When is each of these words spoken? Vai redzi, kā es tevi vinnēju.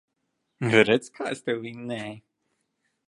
Vai 0.71 0.79
redzi, 0.87 1.11
kā 1.19 1.27
es 1.35 1.45
tevi 1.49 1.63
vinnēju. 1.67 2.17